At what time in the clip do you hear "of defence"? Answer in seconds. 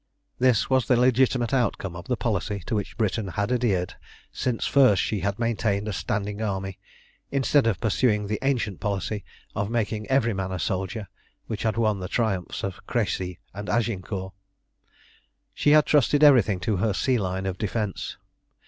17.45-18.17